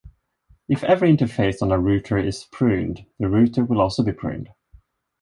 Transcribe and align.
If 0.67 0.83
every 0.83 1.15
interface 1.15 1.61
on 1.61 1.71
a 1.71 1.77
router 1.77 2.17
is 2.17 2.45
pruned, 2.45 3.05
the 3.19 3.29
router 3.29 3.63
will 3.63 3.79
also 3.79 4.01
be 4.03 4.11
pruned. 4.11 4.49